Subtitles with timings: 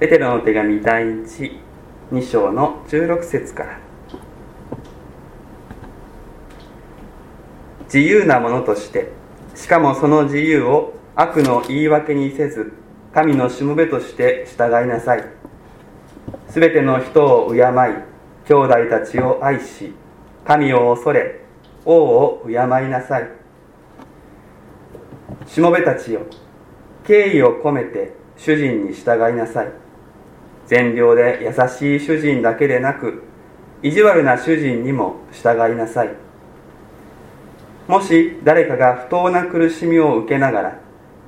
[0.00, 3.78] ペテロの手紙第12章の16節から。
[7.84, 9.12] 自由なものとして
[9.54, 12.72] しかもその自由を悪の言い訳にせず
[13.12, 15.24] 神のしもべとして従いなさい。
[16.48, 17.60] すべての人を敬い
[18.48, 19.94] 兄弟たちを愛し
[20.44, 21.40] 神を恐れ
[21.84, 23.30] 王を敬いなさい。
[25.46, 26.22] しもべたちよ
[27.06, 29.83] 敬意を込めて主人に従いなさい。
[30.66, 33.22] 善良で優しい主人だけでなく
[33.82, 36.14] 意地悪な主人にも従いなさい。
[37.86, 40.80] もし誰かが不当な苦しみを受けながら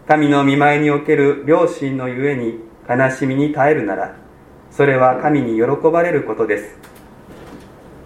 [0.08, 4.16] 神の見舞いにおける良心のゆえに悲しみに耐えるなら
[4.70, 6.78] それは神に喜ばれることです。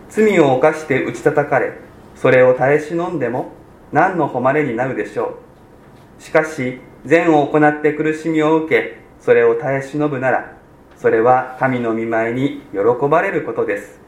[0.08, 1.74] 罪を犯して打ち叩かれ
[2.16, 3.52] それを耐え忍んでも
[3.92, 5.38] 何の誉れになるでしょ
[6.18, 6.22] う。
[6.22, 10.59] しかし善を行って苦しみを受けそれを耐え忍ぶなら
[11.00, 13.98] それは神の見舞いに喜ばれることです。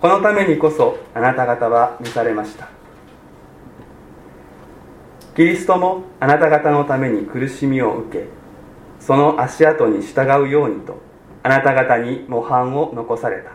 [0.00, 2.68] このためにこそあなた方は召されました。
[5.36, 8.24] キリストもあなた方のために苦しみを受け
[8.98, 10.98] その足跡に従うようにと
[11.44, 13.52] あなた方に模範を残された。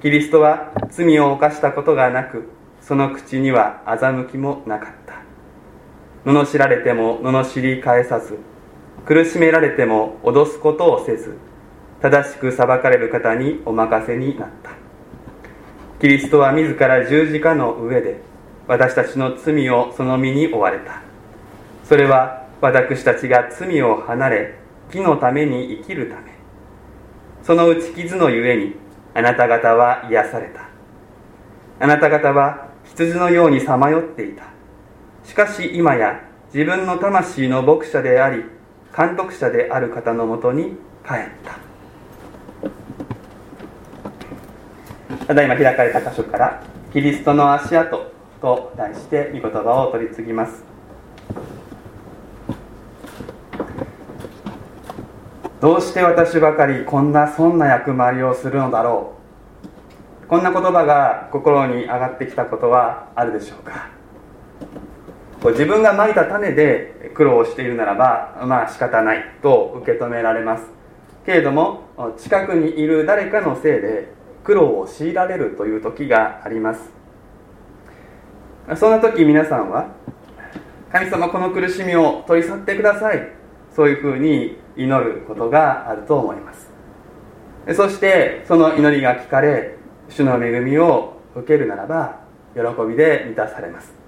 [0.00, 2.48] キリストは罪を犯したことがなく
[2.80, 5.14] その口には欺きもなかった。
[6.28, 8.36] 罵られても罵り返さず
[9.04, 11.36] 苦しめられても脅すことをせず
[12.00, 14.70] 正しく裁かれる方にお任せになった。
[16.00, 18.20] キリストは自ら十字架の上で
[18.66, 21.02] 私たちの罪をその身に負われた。
[21.84, 26.32] それは私たちが罪を離れ義のために生きるため。
[27.42, 28.74] その打ち傷のゆえに
[29.14, 30.68] あなた方は癒された。
[31.80, 34.44] あなた方は羊のようにさまよっていた。
[35.24, 36.20] しかし今や
[36.52, 38.44] 自分の魂の牧者であり
[38.96, 40.76] 監督者である方のもとに
[41.06, 41.56] 帰った。
[45.26, 50.64] ただいま開かれた箇所から「キリストの足跡」と題して御言葉を取り次ぎます。
[55.60, 59.12] どうして私ばかりこんなそんな役回りをするのだろ
[60.24, 60.26] う。
[60.26, 64.01] こんな言葉が心に上がってきたことはあるでしょうか。
[65.50, 70.64] 自分がまいた種で苦労をしているならばまあ仕方ないと受け止められます。
[71.26, 71.82] けれども
[72.16, 74.12] 近くにいる誰かのせいで
[74.44, 76.90] 苦労を強いられるという時があります。
[78.76, 79.88] そんな時皆さんは
[80.92, 83.28] 神様この苦しみを取り去ってください。
[83.74, 86.70] そういうふうに祈ることがあると思います。
[87.74, 89.76] そしてその祈りが聞かれ
[90.08, 92.20] 主の恵みを受けるならば
[92.54, 94.01] 喜びで満たされます。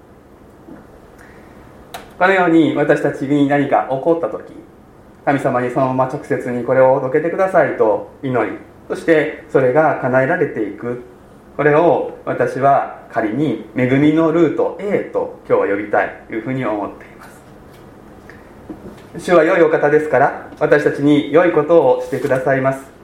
[2.17, 4.53] このように私たちに何か起こった時
[5.25, 8.57] 神様にそのまま直接にこれを届けてくださいと祈り。
[8.87, 11.01] そしてそれが叶えられていく。
[11.57, 17.41] これを私は仮に恵みのルート A と今日は呼びたいというふうに思っています。
[19.17, 22.94] 主は良いお方ですから私たちに良いことをしてくださいます。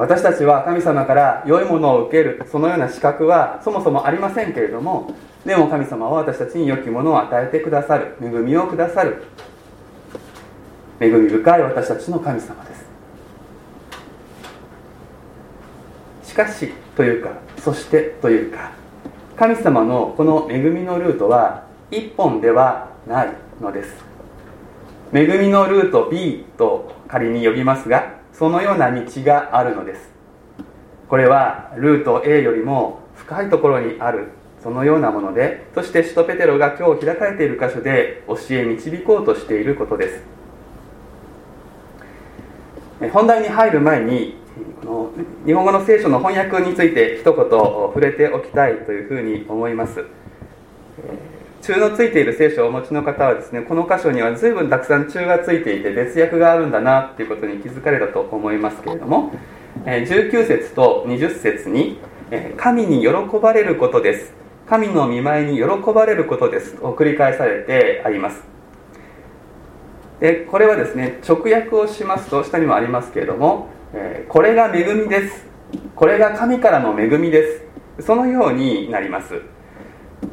[0.00, 9.24] 私たちは神様から良いものを受けるそのような資格はそもそもありませんけれどもでも神様は私たちに良きものを与えてくださる恵みをくださる
[11.00, 12.86] 恵み深い私たちの神様です。
[16.30, 18.72] しかしというかそしてというか
[19.36, 23.94] 神様のこの恵みのルートは一本ではないのです。
[25.12, 30.10] 恵みのルート B と仮に呼びますがそのような道があるのです。
[31.10, 34.28] これはルート A よりも深いところにある
[34.62, 40.22] そのようなものでそして使徒ペテロが今日開かれている箇所で教え導こうとしていることです。
[43.12, 44.36] 本題に入る前に
[44.86, 45.10] この
[45.44, 50.02] 日本語の聖書の翻訳について一言触れておきたいというふうに思います。
[51.62, 59.32] 中のついている聖書をお持ちの方はですねこの箇所には随分たくさん中がついていて別訳があるんだなっていうことに気づかれたと思いますけれども
[59.84, 62.00] 19節と20節に
[62.56, 63.08] 「神に喜
[63.40, 64.34] ばれることです」
[64.70, 66.76] 神の見舞いに喜ばれることです。
[66.76, 68.44] と繰り返されてあります。
[70.20, 75.44] でこれはですね直訳をしますと下にもありますけれども、えこれが恵みです。
[75.96, 77.44] これが神からの恵みで
[77.98, 78.06] す。
[78.06, 79.42] そのようになります。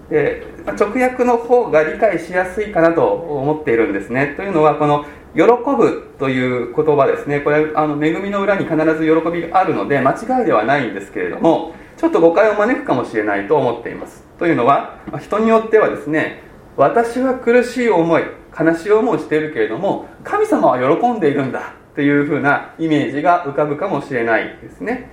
[0.09, 4.33] で直訳の方が理解しやすいかなと思っているんですね。
[4.37, 5.05] というのはこの
[5.35, 7.41] 「喜ぶ」という言葉ですね。
[7.41, 14.25] これあの恵みの裏に必ず喜びがあるので間違いではないんですけれどもちょっと誤解を招くかもしれないと思っています。
[14.39, 16.41] というのは人によってはですね
[16.77, 18.23] 私は苦しい思い
[18.57, 25.09] 悲しい思いをしているけれども神様は喜んでいるんだっていうふうなイメージが浮かぶかもしれないですね。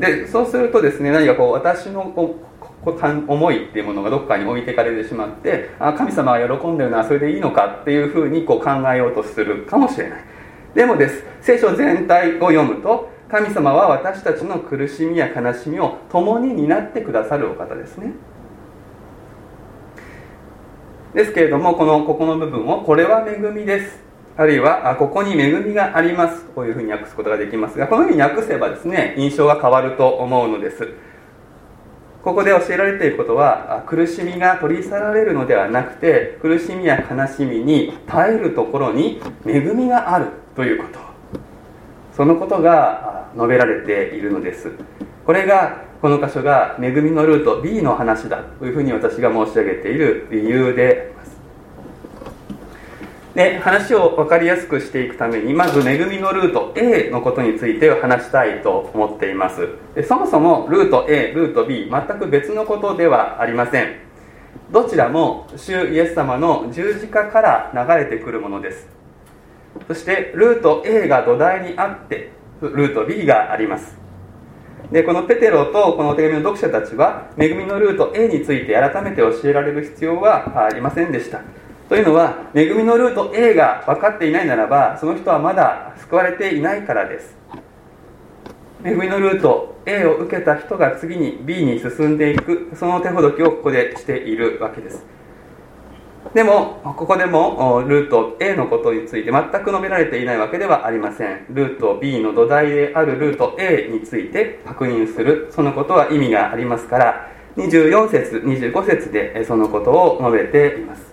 [0.00, 2.47] でそうするとですね何かこう私のこ
[2.84, 10.24] 思いっていうものがどっかに置いてかれてしまってあ神様は喜んでるのはそれでいいのかっていうふうにこう考えようとするかもしれない。
[10.74, 18.12] でもです聖書全体を読むと神様は私たちの苦しみや悲しみを共に担ってくださるお方ですね。
[21.14, 23.98] ですけれどもこのここの部分をこれは恵みです。
[24.36, 26.44] あるいはここに恵みがあります。
[26.54, 30.88] こういうふうに訳すことができますがこのように訳せばですね印象が変わると思うのです。
[32.22, 40.26] ここで教えられていることは苦しみが取り去られるのではなくて苦しみや悲しみに耐えるところに恵みがある
[40.56, 40.98] ということ。
[42.16, 44.72] そのことが述べられているのです。
[45.24, 51.27] これがこの箇所が恵みのルート B の話だというふうに私が申し上げている理由であります。
[53.38, 59.68] で話を分かりやすくしていくためにまず恵みのルート A のことについて話したいと思っています。
[59.94, 63.94] でそもそもルート A ルート B 全く別のことではありません。
[64.72, 68.88] どちらも主イエス様の十字架から流れてくるものです。
[69.86, 73.96] そしてルート A が土台にあってルート B があります。
[74.90, 81.42] でこのペテロとこのお手紙の読者たちは恵みのルート A について改めて教えられる必要はありませんでした。
[81.88, 87.34] というのは恵みのルート A が分かっていないならばその人はまだ救われていないからです。
[88.84, 95.04] 恵みのルート A を受けた人が次に B に進んでいくその手ほどきをここでしているわけです。
[96.34, 101.46] でもここでもルート A のことについて全く述べられていないわけではありません。
[101.48, 111.07] ルート B の土台であるルート A について確認するそのことは意味がありますから24節25節でそのことを述べています。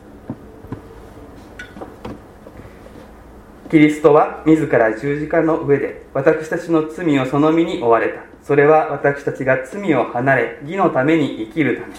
[3.69, 8.21] キリストは自ら十字架の上で私たちの罪をその身に追われた。
[8.43, 11.95] それは私たちが罪を離れ義のために生きるため。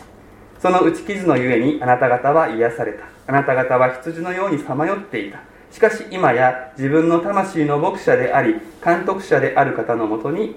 [0.61, 3.05] その打ち傷のゆえにあなた方は癒された。
[3.27, 5.41] あなた方は羊のようにさまよっていた。
[5.73, 10.55] しかし今や自分の魂の牧者であり監督者である方のもとに帰っ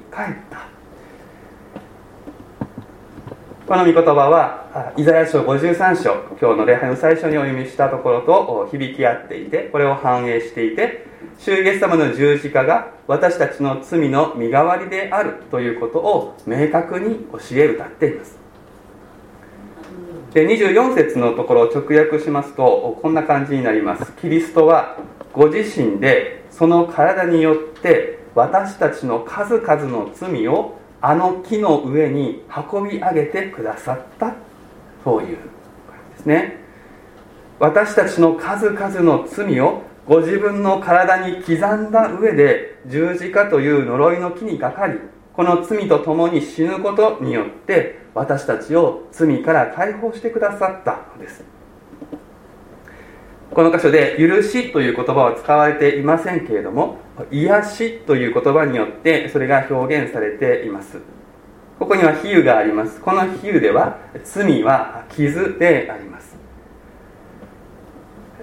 [0.52, 0.79] た。
[3.69, 11.06] この御言葉はイザヤ書53章今日の礼拝の最初にお読みしたところと響き合っていてこれを反映していて
[11.38, 18.39] 主イエス様の十字架が私たちの罪の身代わりであるということを明確に教え歌っています。
[20.33, 24.13] で24節のところを直訳しますとこんな感じになります。
[24.13, 24.98] キリストは
[25.31, 34.36] ご自身でその体によって私たちの数々の罪をあの木の上に運び上げてくださった
[35.04, 35.44] そういうで
[36.18, 36.60] すね。
[37.60, 45.00] 私たちの数々の罪をご自分の体に刻んだ上で十字架という呪いの木にかかり
[45.34, 51.59] この罪と共に死ぬことによって私たちを罪から解放してくださったのです。
[53.51, 56.98] この箇所で「許し」という言葉は使われていませんけれども
[57.31, 60.98] 「癒し」という言葉によってそれが表現されています。
[61.80, 63.00] ここには比喩があります。
[63.01, 66.38] この比喩では罪は傷であります。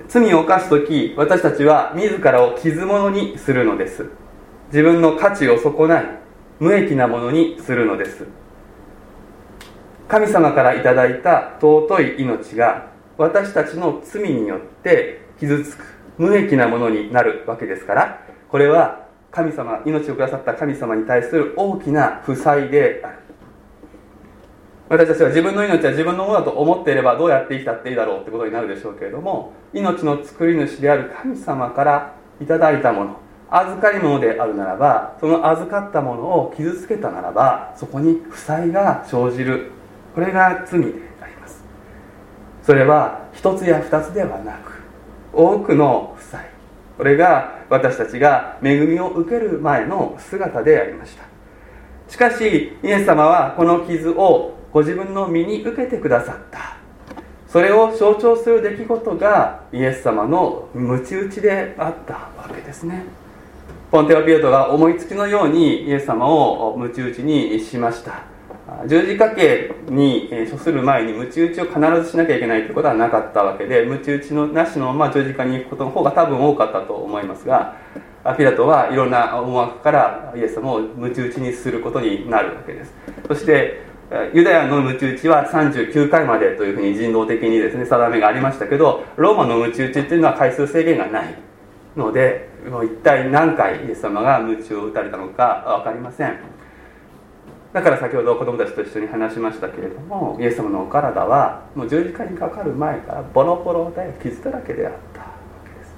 [0.08, 4.07] 罪を犯す時私たちは自らを傷物にするのです。
[4.73, 6.04] 自分の価値を損ない
[6.59, 8.25] 無益なものにするのです。
[10.09, 15.85] 神様からいただいた尊い命が私たちの罪によって傷つく
[16.18, 23.18] 無益なものになるわけですからこれは神様命をくださった神様に対する大きな負債である。
[24.88, 33.16] 私たちは自分の命は自分のものだと思っていればどうやって生きたっていいだろうってことになるでしょうけれども命の作り主である神様からいただいたもの
[33.50, 39.73] 預かり物であるならばその預かったものを傷つけたならばそこに負債が生じる。
[40.14, 41.15] これが罪です。
[42.66, 44.73] それは一つや二つではなく
[45.32, 46.56] 多くの負債
[46.96, 51.25] これが私たちが恵みを受ける前の姿でありました。
[52.08, 56.76] しかしイエス様はこの傷をご自分の身に受けてくださった。
[57.49, 63.04] それを象徴する出来事がイエス様の鞭打ちであったわけですね。
[63.90, 68.36] ポンテオピエトが思いつきのようにイエス様を鞭打ちにしました。
[68.87, 77.76] 十字架刑に処する前に鞭打ちを必ずしなきゃいけないということはなかったわけで鞭打ちのなしのまま十字架に行くことの方が多分多かったと思いますが
[78.37, 82.92] ピラトはいろんな思惑からイエス様を鞭打ちにすることになるわけです。
[83.28, 83.80] そして
[84.35, 91.35] ユダヤの鞭打ちは39回までというふうに人道的にですね定めがありましたけどローマの鞭打ちっていうのは回数制限がない。
[91.97, 96.37] のでもう一体何回イエス様が鞭を打たれたのか分かりません。
[97.76, 105.26] だから先ほど子供たちと一緒に話しましたけれどもイエス様のお体はもう十字架にかかる前からボロボロで傷だらけであったわ
[105.62, 105.95] けです。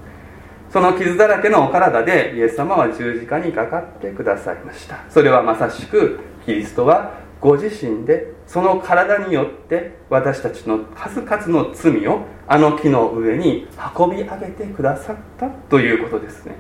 [0.72, 5.04] その傷だらけのお体でイエス様は十字架にかかってくださいました。
[5.08, 16.56] それはまさしくキリストはご自身でその体によって私たちの数々の罪をあの木の上に運び上げてくださったということですね。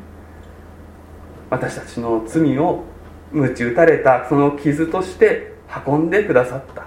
[1.50, 2.84] 私たちの罪を
[3.32, 5.54] 鞭打たれたその傷として
[5.86, 6.86] 運んでくださった。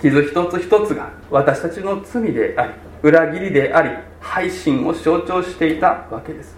[0.00, 6.56] 傷一つ一つが私たちの罪であり裏切りであり配信を象徴していたわけです。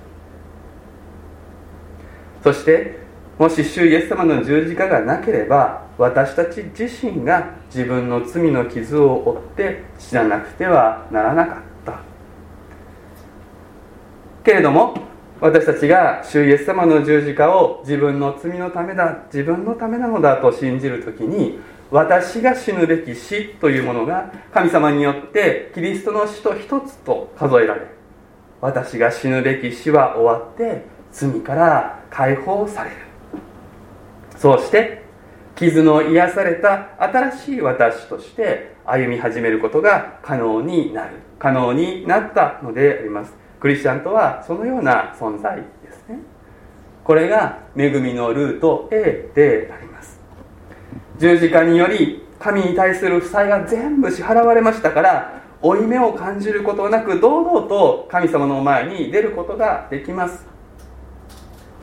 [2.43, 2.99] そして
[3.39, 12.01] もし主イエス様の十字架がなければ私たち自身が自分の罪の傷を負って死ななくてはならなかった。
[14.45, 14.95] けれども
[15.41, 21.59] 私たちが主イエス様の十字架を自分の罪のためだ自分のためなのだと信じる時に
[21.91, 27.87] 私が死ぬべき死というものが神様によってキリストの死と一つと数えられ
[28.61, 32.97] 私が死ぬべき死は終わって罪から解放される。
[34.37, 35.03] そうして
[35.55, 41.17] 傷の癒された新しい私として歩み始めることが可能になる。
[41.39, 43.46] 可能になったのであります。
[43.61, 46.19] クリスチャンとはそのような存在ですね。
[47.05, 50.21] これが恵みのルート A であります。
[51.19, 60.47] 十字架により神に対する負債が全部支払われましたから負い目を感じることなく堂々と神様の前に出ることができます。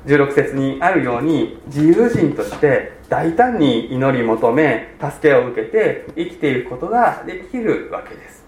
[0.05, 8.42] 16節にあるように自由人として大胆に祈り求め助けを受けて生きていくことができるわけです。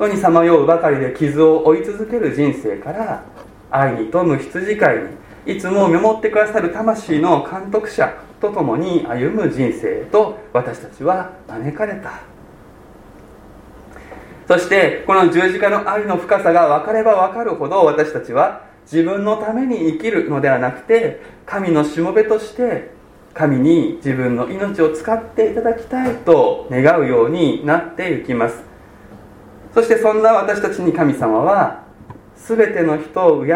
[0.00, 3.22] とにさまようばかりで傷を負い続ける人生から
[3.70, 4.96] 愛に富む羊飼い
[5.44, 12.22] にいつも見守ってくださる魂の監督者と共に歩む人生と私たちは招かれた。
[14.48, 22.90] そしてこの十字架の愛の深さが分かれば分かるほど私たちは自分のために生きるのではなくて神のしもべとして
[23.34, 28.69] 神に自分の命を使っていただきたいと願うようになっていきます。
[29.74, 31.84] そしてそんな私たちに神様は
[32.36, 33.54] 全ての人を敬い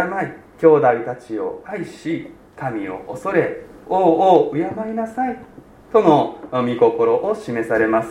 [0.61, 3.97] 兄弟たちを愛し神を恐れ王
[4.49, 5.39] を敬いなさい
[5.93, 8.11] との御心を示されます。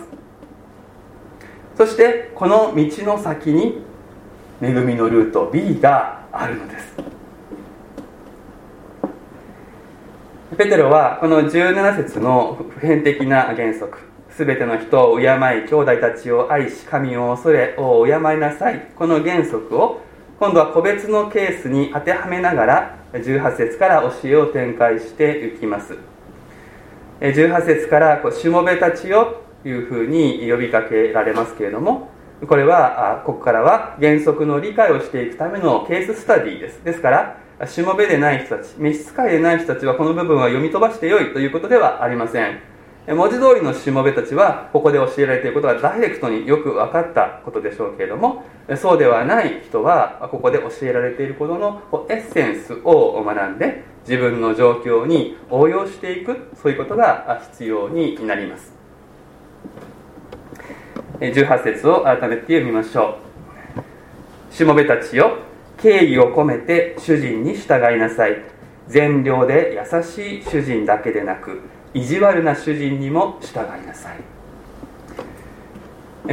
[1.75, 3.81] そしてこの道の先に
[4.61, 6.95] 恵みのルート B があるのです。
[10.57, 14.12] ペテロはこの17節の普遍的な原則。
[14.35, 18.87] すべての人を敬い兄弟たちを愛し神を恐れ王を敬いなさい。
[18.95, 20.01] この原則を
[20.39, 25.95] 今度は個別のケースに当てはめながら18節から教えを展開していきます。
[27.21, 32.09] 18節から「しもべたちよ」というふうに呼びかけられますけれども
[32.47, 36.83] これはここからは原則の理解をしていくためのケーススタディです。
[36.83, 37.11] ですか
[37.59, 42.72] らしもべでない人たち召使いでない人たちはこの部分は読み飛ばしてよいということではありません。
[43.05, 48.43] 文字通りのしもべたちはここで教えられていることがダイレクトによく分かったことでしょうけれども
[48.77, 58.71] そうではない人はここで教えられていることのエッセンスを学んで自分の状況に応用していくそういうことが必要になります。
[61.19, 63.17] 18節を改めて読みましょ
[64.51, 64.53] う。
[64.53, 65.39] しもべたちよ
[65.77, 68.43] 敬意を込めて主人に従いなさい。
[68.87, 71.61] 善良で優しい主人だけでなく
[71.93, 74.17] 意地悪な主人にも従いなさい。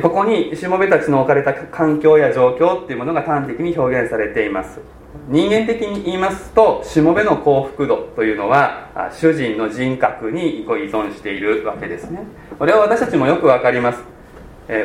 [0.00, 4.78] ここにしもべたちの置かれた環境や状況っていうものが端的に表現されています。
[5.28, 12.22] 人間的に言いますとしもべの幸福度というのは主人の人格にご依存しているわけですね。
[12.58, 14.00] これは私たちもよくわかります。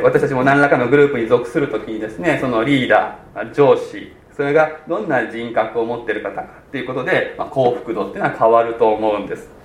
[0.02, 9.55] 私たちも何らかのグループに属するときにですねそのリーダー上司それがどんな人格を持っている方かっていうことで、まあ、幸福度っていうのは変わると思うんです。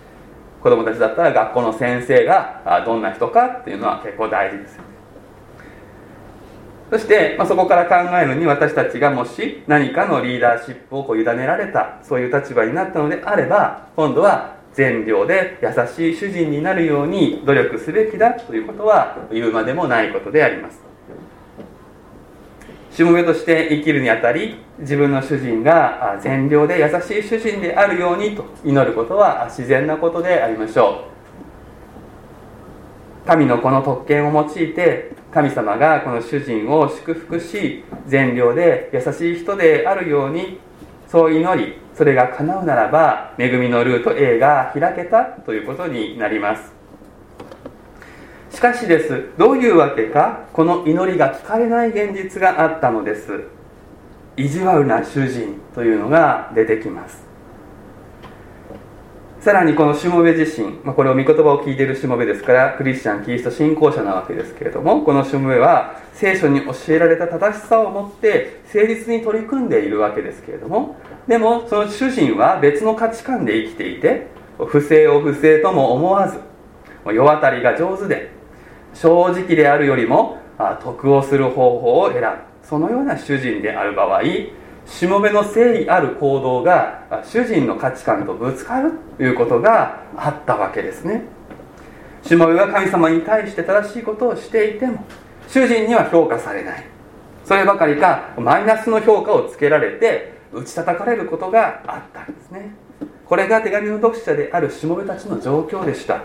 [0.62, 4.92] 子供たちだったら学校の先生がどんな人かっていうのは結構大事ですよね。
[6.92, 20.91] そして、まあ、そこから考えるに私たちがもし何かのリーダーシップをこう委ねられたそういう立場になったのであれば今度は善良で優しい主人になるように努力すべきだということは言うまでもないことであります。
[23.02, 31.08] しもべとして生きるにあたり自分の主人が善良で優しい主人であるようにと祈ることは自然なことでありましょ
[33.26, 33.28] う。
[33.28, 40.60] 神のこの特権を用いて神様がこの主人を祝福し善良で優しい人であるように
[41.08, 46.81] そう祈りそれが叶うならば恵みのルート A が開けたということになります。
[48.52, 49.30] しかしです。
[49.38, 50.46] どういうわけか？
[50.54, 53.46] この祈りが聞かれない現実があったのです。
[54.38, 57.26] 意地悪な主人というのが出てきます。
[59.40, 70.96] さらにこのしもべ自身、ま、これを御言葉を聞いているしもべですからクリスチャンキリスト信仰者なわけですけれどもこのしもべは聖書に教えられた正しさを持って誠実に取り組んでいるわけですけれども
[71.28, 74.28] でもその主人は別の価値観で生きていて
[74.60, 76.40] 不正を不正とも思わず
[77.12, 78.31] 世渡りが上手で
[78.94, 80.38] 正直であるよりも
[80.84, 82.28] 得をする方法を選ぶ。
[82.64, 84.22] そのような主人である場合
[84.86, 91.24] しもべの誠意ある行動が主人の価値観とぶつかるということがあったわけですね。
[92.24, 95.04] しもべが神様に対して正しいことをしていても
[95.48, 96.84] 主人には評価されない。
[97.44, 102.74] そればかりかマイナスの評価をつけられて打ち叩かれることがあったんですね。
[103.26, 106.22] これが手紙の読者であるしもべたちの状況でした。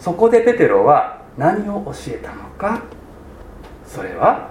[0.00, 2.82] そこでペテロは何を教えたのか
[3.86, 4.50] それは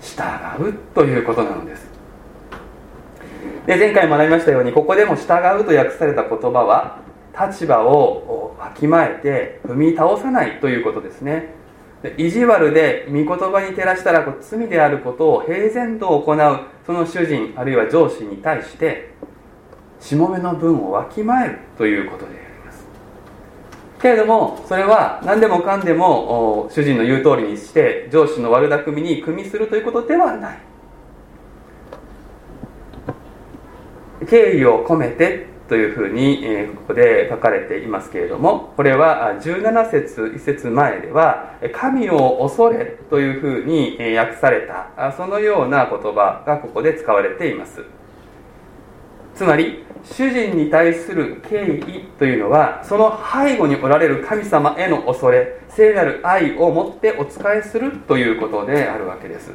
[0.00, 1.86] 従うということなのです。
[3.66, 5.22] で前回学びましたようにここでも従
[5.60, 7.00] うと訳された言葉は
[7.38, 11.54] 立場をわきまえて踏み倒さないということですね。
[12.18, 19.14] 意地悪で御言葉に照らしたら罪であることを平然と行うその主人あるいは上司に対して
[20.00, 22.53] しもべの分をわきまえるということであります
[24.04, 30.58] けれどもそれは何でもかんでも主人の言う通りにして上司の悪巧みに組みするということではない。
[34.28, 47.82] 敬意を込めてというふうに、えここで書かれていますけれどもこれは17節1節前では「神を恐れ」というふうに訳されたそのような言葉がここで使われています。
[49.34, 59.52] つまり主人に対する敬意というのはその背後におられる神様への恐れ聖なる愛を持ってお仕えするということであるわけです。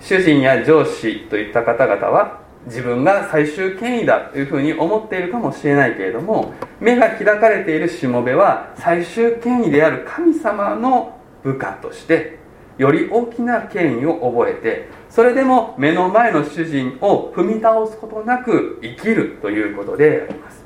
[0.00, 12.38] 主人や上司といった方々は自分が最終権威だというふうに思っているかもしれないけれども目が開かれているしもべは最終権威である神様の部下として
[12.76, 20.60] より大きな権威を覚えてそれでも目の前の主人を踏み倒すことなく生きるということであります。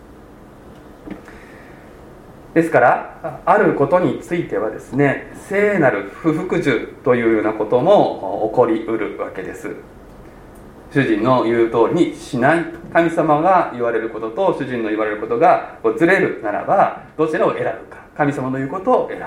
[2.52, 9.74] ですからあることについてはですね聖なる不服従というようなことも起こりうるわけです。
[10.92, 18.04] 主人の言う通りにしない神様が言われることと主人の言われることがずれるならばどちらを選ぶか。
[18.16, 19.24] 神様の言うことを選ぶ。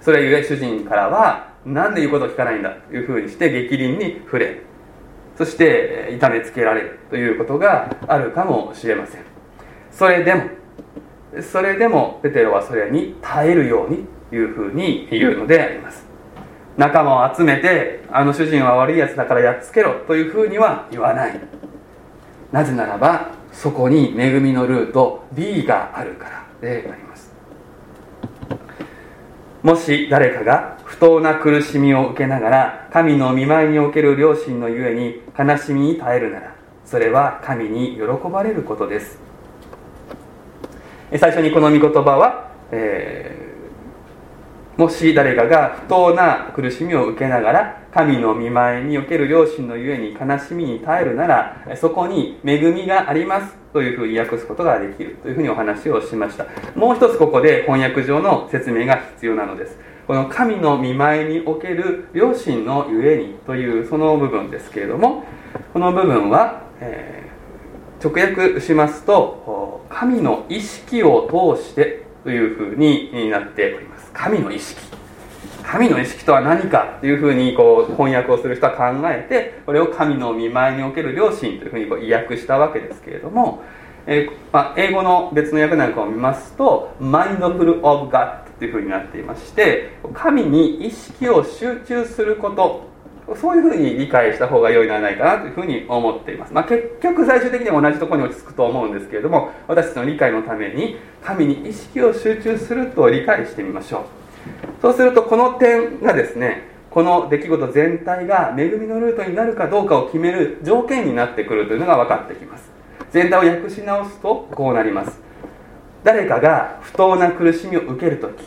[0.00, 4.62] それゆえ主人からは何で言うことを聞かないんだというふうにして逆鱗に触れ
[5.36, 9.22] そして痛めつけられるということがあるかもしれません。
[9.92, 10.42] それでも
[11.42, 16.06] それでもペテロはそれに耐えるようにというふうに言うのであります。
[16.76, 21.40] 仲間を集めてあの主人は悪いやつだからやっつけろというふうには言わない。
[22.50, 27.07] なぜならばそこに恵みのルート B があるからであります。
[29.62, 39.18] もし誰かが不当な苦しみを受けながら神の見舞いにおける良心のゆえに悲しみに耐えるならそれは神に喜ばれることです。
[41.18, 43.48] 最初にこの御言葉は、えー
[44.78, 53.57] もし誰かが不当な苦しみを受けながら神の見舞いにおける両親のゆえに悲しみに耐えるならそこに恵みがあります。
[53.72, 56.46] というふうに訳すことができるというふうにお話をしました。
[56.74, 59.76] もう一つここで翻訳上の説明が必要なのです。
[60.06, 65.24] この神の見舞いにおける両親のゆえにというその部分ですけれども
[65.74, 74.10] この部分は、えー、直訳しますと神の意識を通してというふうになっております。
[74.14, 74.80] 神の意識。
[75.70, 83.62] 神の意識とは何かっていうふうにこう翻訳をする人は考えてこれを神の見舞いにおける良心というふうにこう意訳したわけですけれども、
[84.06, 92.88] えー、まあ、英語の別の訳なんかを見ますと「mindful of God」というふうになっていまして神に意識を集中すること
[93.36, 96.54] そういうふうに理解した方が良いのではないかなというふうに思っています。
[96.54, 104.17] まあ、結局最終的には同じところに落ち着くと思うんですけれども、私たちの理解のために神に意識を集中すると理解してみましょう。
[104.82, 112.70] そうするとこの点がですね、この出来事全体が恵みのルートになるかどうかを決める条件になってくるというのが分かってきます。
[113.10, 115.28] 全体を訳し直すとこうなります。
[116.04, 118.42] 誰かが不当な苦しみを受ける時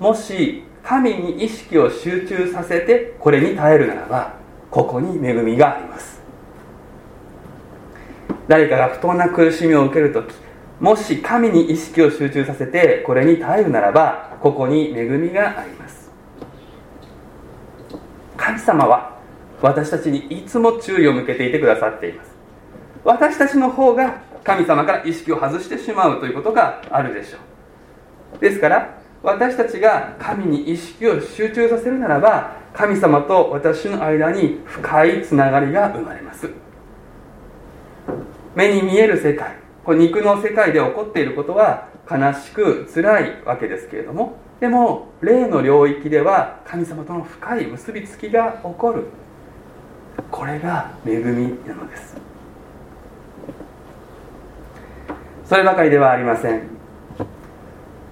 [0.00, 4.34] もし神に意識を集中させてこれに耐えるならば
[4.70, 6.20] ここに恵みがあります
[8.48, 10.34] 誰かが不当な苦しみを受ける時
[10.80, 16.10] もし神に意識を集中させてこれに耐えるならばここに恵みがあります。
[18.36, 19.18] 神様は
[19.62, 22.30] 私たちにいつも注意を向けていてくださっています。
[23.04, 27.38] 私たちの方が神様から意識を外してしまうということがあるでしょ
[28.36, 28.38] う。
[28.38, 36.50] ですから私たちが神に意識を集中させるならば神様と私の間に深いつながりが生まれます。
[38.54, 49.04] 目に見える世界これ肉の世界で起こっていることは悲しく辛いわけですけれどもでも霊の領域では神様との深い結びつきが起こる。
[50.30, 52.16] これが恵みなのです。
[55.44, 56.62] そればかりではありません。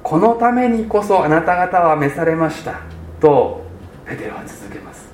[0.02, 2.82] このためにこそあなた方は召されました。
[3.20, 3.64] と
[4.06, 5.08] ペテロは続けます。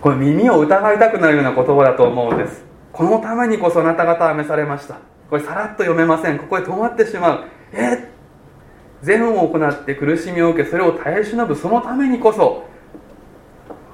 [0.00, 2.64] これ耳を疑いたくなるような言葉だと思うんです。
[2.92, 4.96] このためにこそあなた方は召されました。
[5.30, 6.38] これさらっと読めません。
[6.38, 7.44] ここで止まってしまう。
[7.72, 8.08] え？
[9.02, 12.64] 善を行って苦しみを受けそれを耐え忍ぶそのためにこそ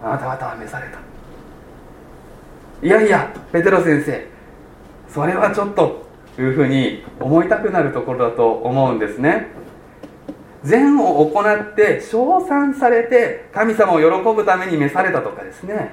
[0.03, 0.99] あなた方は召された。
[2.87, 4.27] いやいやペテロ先生
[5.09, 9.49] それはちょっとというふうに思いたくなるところだと思うんですね。
[10.63, 15.93] 善を行って称賛されて神様を喜ぶために召されたとかですね。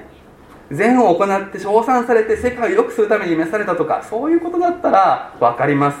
[0.70, 5.98] 善を行って称賛されて世界を良くするために召されたとかそういうことだったら分かります。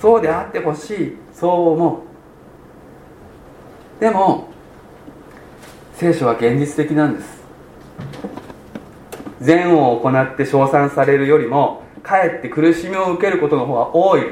[0.00, 1.16] そうであってほしい。
[1.34, 2.02] そう思
[3.98, 4.00] う。
[4.00, 4.48] でも
[5.94, 7.40] 聖書は現実的なんです。
[9.40, 14.22] 善を行って称賛されるよりもかえって苦しみを受けることの方が多い。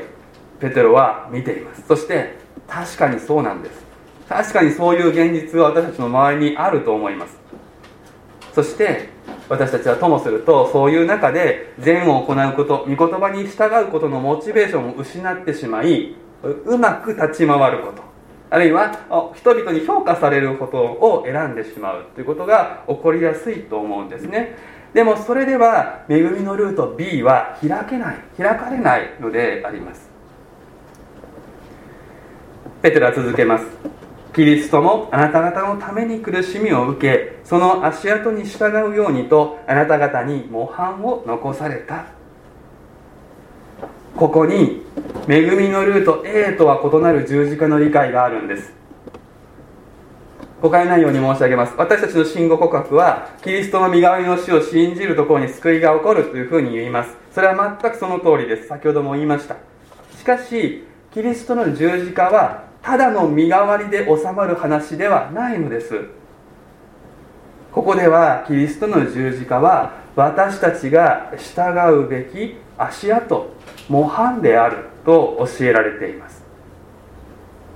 [0.61, 1.85] ペテロは見ています。
[1.87, 3.85] そして確かにそうなんです。
[4.29, 7.39] 確かにそういう現実は私たちの周りにあると思います。
[8.55, 9.09] そして
[9.49, 18.03] 私たちはともするとそういう中で善を行うこと御言葉に従うことのモチベーションを失ってしまいうまく立ち回ること。
[18.51, 22.05] あるいは人々に評価されることを選んでしまう。
[22.15, 24.57] ということが起こりやすいと思うんですね。
[24.95, 28.17] でもそれでは恵みのルート B は開けない。
[28.37, 30.09] 開かれないのであります。
[32.81, 33.98] ペテロ続けます。
[34.39, 42.07] キリストもあなた方のために苦しみを受けその足跡に従うようにとあなた方に模範を残された。
[44.15, 44.85] ここに
[45.27, 48.73] 恵みのルート A とは異なる十字架の理解があるんです。
[50.63, 51.75] 誤解ないように申し上げます。
[51.77, 57.11] 私たちの信号告白はキリストの身代わりの死を信じるところに救いが起こるというふうに言います。
[57.33, 58.69] それは全くその通りです。
[58.69, 59.57] 先ほども言いました。
[60.17, 66.07] しかしキリストの十字架はただの身代わりで収まる話ではないのです。
[67.71, 73.51] ここではキリストの十字架は私たちが従うべき足跡
[73.91, 76.43] 模範であると教えられています。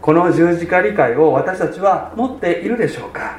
[0.01, 3.38] この十字架理解を私たちは持っているでしょうか？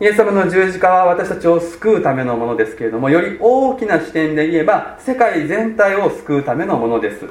[0.00, 7.26] イエス様の十字架は私たちを救うためのものですけれどもより大きな視点で言えば世界全体を救うためのものです。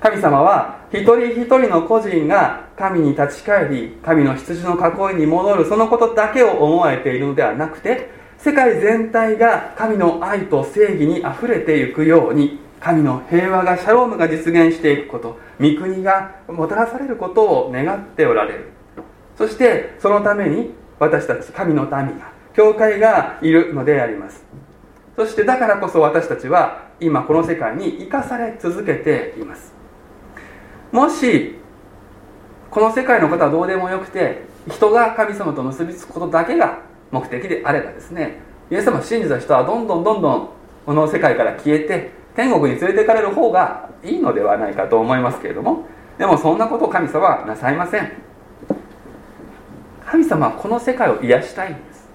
[0.00, 18.72] 神様は一人一人の個人が神に立ち返り神の羊の囲いに戻るそのことだけを思われているのではなくて世界全体が神の愛と正義にあふれていくように神の平和がシャロームが実現していくこと御国がもたらされることを願っておられる。
[19.36, 24.44] そしてそのために私たち神の民が教会がいるのであります。
[25.18, 29.74] そしてだからこそ私たちは今この世界に生かされ続けています。
[30.92, 31.58] もし
[32.70, 38.38] この世界のことはどうでもよくて人が神様と結びつくことだけが目的であればですね
[38.70, 40.48] イエス様を信じた人はどんどんどんどん
[40.86, 45.84] この世界から消えて天国に連れて行かれる方がいいのではないかと思いますけれども
[46.16, 48.12] でもそんなことを神様はなさいません。
[50.06, 52.08] 神様はこの世界を癒したいんです。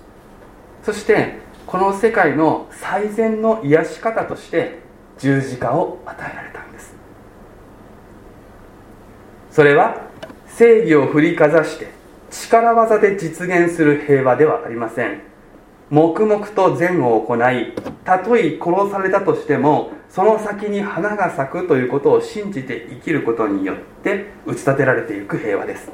[0.83, 4.77] そしてこの世界の最善の癒し方として
[5.17, 6.93] 十字架を与えられたんです。
[9.49, 10.03] それは
[10.45, 11.89] 正義を振りかざして
[12.29, 15.21] 力技で実現する平和ではありません。
[15.89, 17.73] 黙々と善を行い
[18.05, 25.89] たとえ殺されたとしてもその先に花が咲くということを信じて生きることによって打ち立てられていく平和です。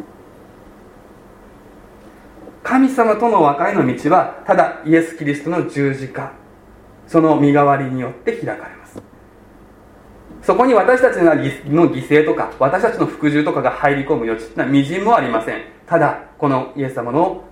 [2.70, 6.34] 神様との和解の道はただイエス・キリストの十字架。
[7.08, 9.02] その身代わりによって開かれます。
[10.44, 15.64] そこに私たちの犠牲とか私たちの服従とかが入り込む余地はみじんもありません。
[15.88, 17.44] ただこのイエス様の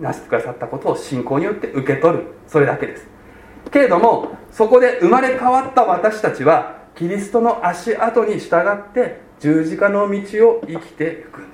[0.00, 2.24] 成してくださったことを信仰によって受け取る。
[2.48, 3.06] それだけです。
[3.70, 11.53] けれどもそこで生まれ変わった私たちはキリストの足跡に従って十字架の道を生きていくんで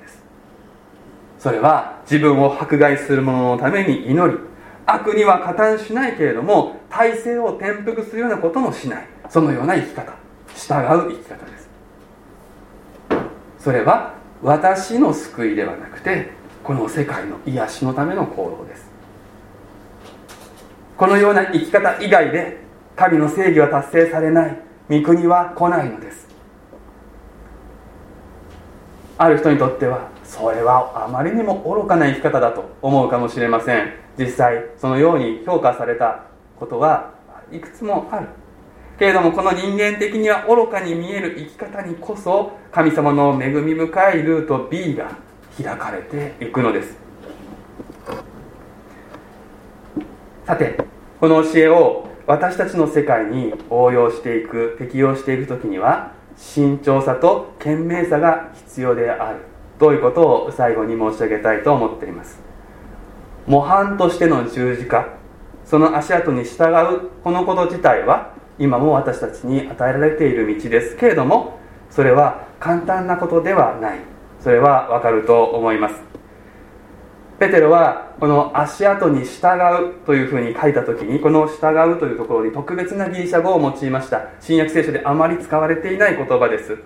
[1.41, 4.37] それは自分を迫害する者のために祈り
[4.85, 9.07] 悪には加担しないけれども体制を転覆するようなこともしない。
[9.27, 10.13] そのような生き方。
[10.55, 11.69] 従う生き方です。
[13.57, 16.29] それは私の救いではなくて
[16.63, 18.91] この世界の癒しのための行動です。
[20.95, 22.59] このような生き方以外で
[22.95, 24.57] 神の正義は達成されない。
[24.91, 26.27] 御国は来ないのです。
[29.17, 33.91] ある人にとってはそれはあまりにも愚かな生き方だと思うかもしれません。
[34.17, 36.23] 実際そのように評価された
[36.57, 37.11] ことは
[37.51, 38.27] いくつもある。
[38.97, 45.17] けれどもこの人間的には愚かに見える生き方にこそ神様の恵み深いルート B が
[45.61, 46.97] 開かれていくのです。
[50.45, 50.77] さて
[51.19, 59.50] この教えを私たちの世界に応用していく適用していく時には慎重さと賢明さが必要である。
[59.81, 62.39] ということを最後に申し上げたいと思っています。
[63.47, 65.09] 模範としての十字架
[65.65, 66.65] その足跡に従
[66.97, 71.57] うこのこと自体は今も私たちに与えられている道ですけれども
[71.89, 73.99] それは簡単なことではない。
[74.39, 75.95] それはわかると思います。
[77.39, 84.27] ペテロはこの足跡に従うというふうに書いた時にこの従うというところに特別なギリシャ語を用いました。
[84.39, 86.77] 新約聖書であまり使われていない言葉です。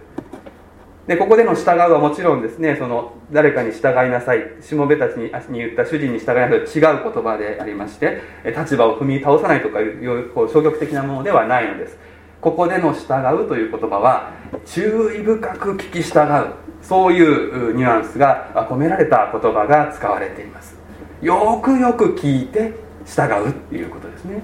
[1.08, 8.22] でここでの従うはもちろんですねその誰かに従いなさいしもべたちに言った主人に従いなさいと違う言葉でありまして
[8.58, 11.98] 立場を踏み倒さないとかいうこう消極的なものではないのです。
[12.41, 14.32] ここでの従うという言葉は
[14.65, 20.76] 注意深く聞き従うそういうニュアンスが込められた言葉が使われています。
[21.22, 22.74] よくよく聞いて
[23.06, 24.44] 従うということですね。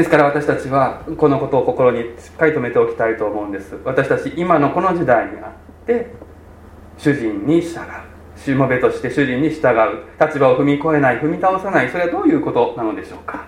[0.00, 3.78] ですから私たちはこのことを心にしっかり留めておきたいと思うんです。
[3.84, 5.48] 私たち今のこの時代にあ
[5.82, 6.06] って
[6.96, 8.38] 主人に従う。
[8.38, 10.04] しもべとして主人に従う。
[10.18, 11.90] 立場を踏み越えない踏み倒さない。
[11.90, 13.44] それはどういうことなのでしょうか。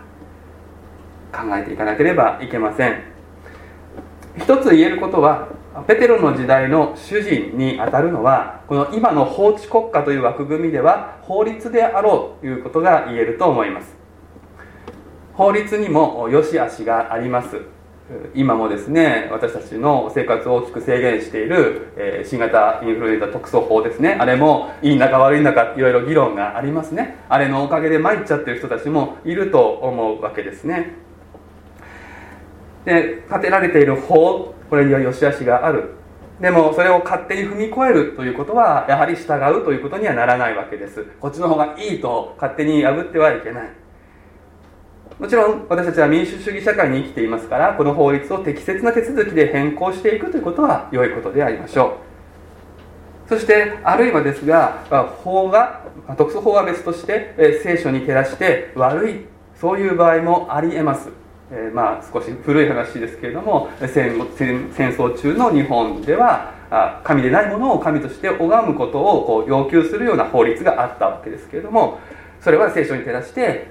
[1.32, 3.02] 考えていかなければいけません。
[4.36, 5.48] 一つ言えることは
[5.86, 14.01] ペテロの時代の主人にあたるのはこの今の法治国家という枠組みでは法律であろうということが言えると思います。
[15.34, 17.60] 法律にも良し悪しがあります。
[18.34, 24.16] 今もですね私たちの生活を大きく制限している、えー、新型インフルエンザ特措法ですね。
[24.20, 27.16] あれもいいんだか悪いんだかいろいろ議論がありますね。
[27.28, 30.96] あれのおかげで参っちゃってる人たちもいると思うわけですね。
[32.84, 35.94] で立てられている法これには良し悪しがある。
[36.40, 41.06] でもそれを勝手に踏み越えるということはやはり従うということにはならないわけです。
[41.20, 43.81] こっちの方がいいと勝手に破ってはいけない。
[45.18, 51.98] もちろん私たちは民主主義社会に生きていますからこの法律を適切な手続きで変更していくということは良いことでありましょ
[53.28, 53.28] う。
[53.28, 54.84] そしてあるいはですが
[55.22, 55.82] 法が
[56.18, 61.08] 特措法は別として聖書に照らして悪いそういう場合もありえます。
[61.52, 66.52] え、まあ少し古い話ですけれども戦戦争中の日本では
[67.04, 72.00] 神でないものを神として拝むことをこう要求するような法律があったわけですけれども
[72.40, 73.70] それは聖書に照らして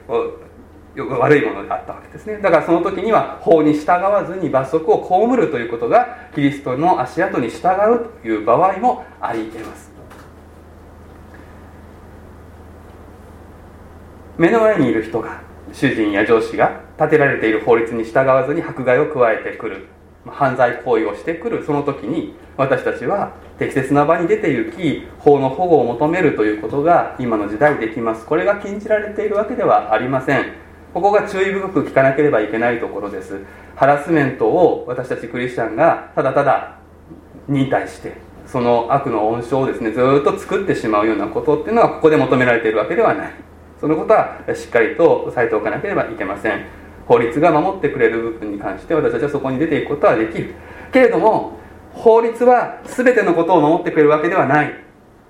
[0.96, 2.38] 悪いものであったわけですね。
[2.40, 9.92] だからその時には法に従わずに罰則を被るということがキリストの足跡に従うという場合もあり得ます。
[14.38, 19.88] 目の前にいる人が主人や上司が立てられている法律に従わずに迫害を加えてくる。
[20.28, 28.26] 犯罪行為をしてくるその時に私たちは適切な場に出て行き法の保護を求めるということが今の時代できます。
[28.26, 30.61] これが禁じられているわけではありません。
[30.94, 33.40] ここが注意深く聞かなければいけないところです。
[33.76, 36.78] ハラスメントを私たちクリスチャンがただただ
[37.48, 43.34] 忍耐してその悪の温床をですねずっと作ってしまうようなことっていうのはここで求められているわけではない。
[43.80, 46.66] そのことはしっかりと押さえておかなければいけません。
[47.08, 50.54] 法律が守ってくれる部分に関して私たちはそこに出ていくことはできる。
[50.92, 51.58] けれども
[51.94, 54.74] 法律は全てのことを守ってくれるわけではない。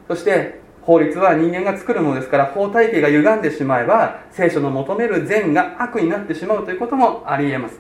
[0.08, 7.80] そして法律は人間が作るものですから法体系が歪んでしまえば聖書の求める善が悪になってしまうということもありえます。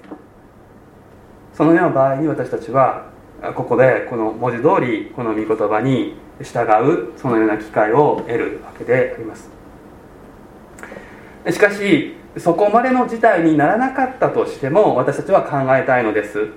[1.53, 3.09] そのような場合に私たちは
[3.55, 9.49] ここでこの文字通りこの御言葉に従うそのような機会を得るわけであります。
[11.49, 16.49] しかしそこまでの事態にならなかったとしても私たちは考えたいのです。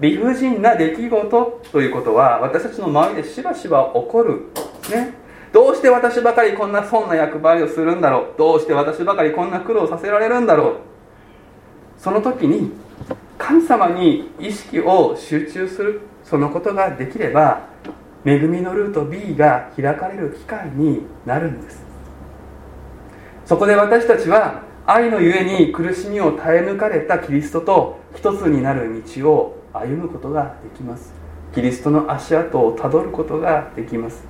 [0.00, 4.46] 理不尽な出来事ということは私たちの周りでしばしば起こる。
[4.90, 5.19] ね。
[5.52, 8.38] どうして私ばかりこんな損な役割をするんだろう？
[8.38, 10.76] どうして私ばかりこんな苦労させられるんだろう？
[11.98, 12.72] その時に
[13.36, 17.68] 神様に意識を集中するそのことができれば
[18.24, 21.82] 恵みのルート B が開かれる機会になるんです。
[23.44, 31.12] そこで私たちは愛のゆえに苦しみを耐え抜かれたキリストと一つになる道を歩むことができます。
[31.54, 34.24] キリストの足跡をたどることができます。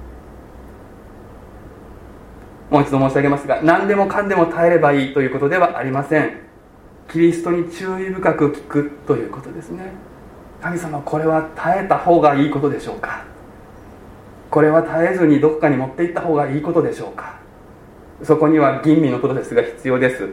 [2.71, 6.33] もう一度申し上げますが何でもかんでも耐えればいいということではありません。
[7.11, 9.93] キリストに注意深く聞くということですね。
[10.63, 13.25] 神様これは耐えた方がいいことでしょうか？
[14.51, 17.41] これは絶えずにどこかに持っていった方がいいことでしょうか？
[18.23, 20.29] そこには吟味のプロセスが必要です。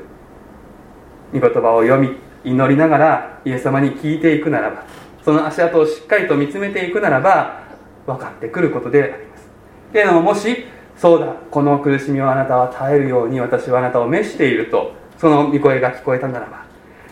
[1.34, 4.86] 御言葉を読み祈りながらイエス様に聞いていくならば
[5.26, 7.64] その足跡をしっかりと見つめていくならば
[8.06, 9.48] 分かってくることであります。
[9.92, 10.66] けれどももし
[10.98, 16.66] そうだこの苦しみをあなたは耐えるように私はあなたを召しているとその御声が聞こえたならば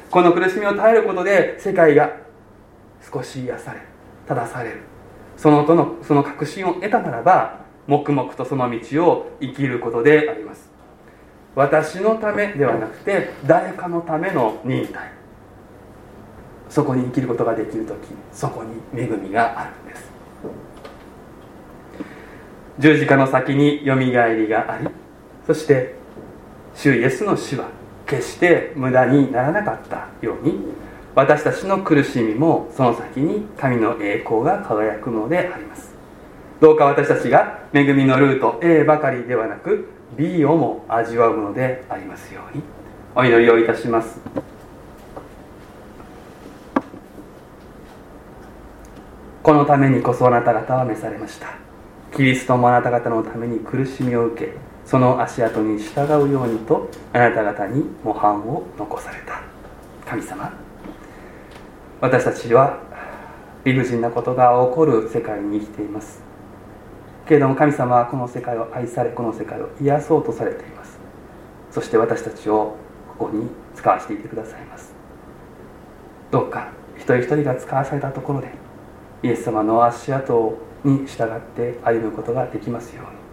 [0.09, 2.11] この苦しみを耐えることで世界が
[3.13, 3.81] 少し癒され
[4.27, 4.81] 正される。
[5.37, 10.71] そのとのその確信を得たならば黙々とその道を生きることであります。
[11.53, 15.11] 私のためではなくて誰かのための忍耐。
[16.69, 17.95] そこに生きることができる時
[18.31, 20.14] そこに恵みがあるんです。
[22.79, 24.87] 十字架の先によみがえりがあり
[25.47, 25.95] そして
[26.75, 27.69] 主イエスの死は
[28.05, 30.59] 決して無駄にならなかったように
[31.15, 35.95] 私たちの苦しみもその先に神の栄光が輝くのであります。
[36.59, 42.63] どうか私たちが恵みのルート A ばかりではなく B をも味わうのでありますように
[43.15, 44.19] お祈りをいたします。
[49.41, 51.64] このためにこそあなた方は召されました。
[52.15, 54.53] キリストもあなた方のために苦しみを受け
[54.85, 59.43] その足跡に従うようにとあなた方に模範を残された。
[60.09, 60.53] 神様
[61.99, 62.79] 私たちは
[63.65, 66.21] 理不尽なことが起こる世界に生きています。
[67.27, 70.97] けれども神様はこの世界を愛されこの世界を癒そうとされています。
[71.71, 72.77] そして私たちを
[73.17, 74.93] ここに使わせていてくださいます。
[76.31, 78.51] どうか一人一人が使わされたところで
[79.23, 83.25] イエス様の足跡をに従って歩むことができますように。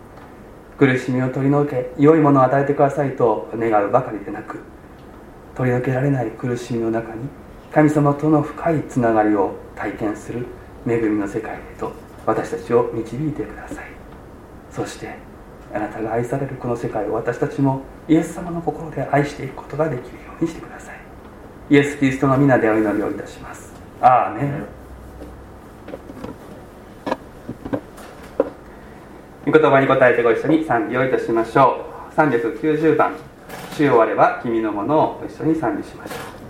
[0.79, 4.59] 苦しみを取り除け良いものを与えてくださいと願うばかりでなく
[5.55, 7.29] 取り除けられない苦しみの中に
[7.71, 10.47] 神様との深いつながりを体験する
[10.87, 11.93] 恵みの世界へと
[12.27, 13.85] 私たちを導いてください。
[14.71, 15.15] そして
[15.73, 21.01] あなたが愛されるこの世界を私たちもイエス様の心で愛していくことができるようにしてください。
[21.71, 23.73] イエス・キリストの皆でお祈りをいたします。
[24.01, 24.82] アーメン。
[29.45, 32.15] 御言葉に答えてご一緒に賛美をいたしましょう。
[32.15, 33.17] 390番
[33.75, 36.42] 「主よあれば君のもの」を一緒に賛美しましょう。